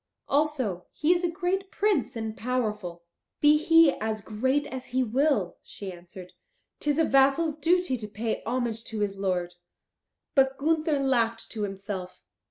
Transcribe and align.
Also 0.27 0.87
he 0.93 1.13
is 1.13 1.23
a 1.23 1.29
great 1.29 1.69
prince 1.69 2.15
and 2.15 2.33
a 2.33 2.35
powerful." 2.35 3.03
"Be 3.39 3.55
he 3.57 3.91
as 4.01 4.21
great 4.23 4.65
as 4.65 4.87
he 4.87 5.03
will," 5.03 5.57
she 5.61 5.93
answered, 5.93 6.33
"'tis 6.79 6.97
a 6.97 7.05
vassal's 7.05 7.55
duty 7.55 7.97
to 7.97 8.07
pay 8.07 8.41
homage 8.47 8.83
to 8.85 9.01
his 9.01 9.15
lord." 9.15 9.53
But 10.33 10.57
Gunther 10.57 10.97
laughed 10.99 11.51
to 11.51 11.61
himself. 11.61 12.23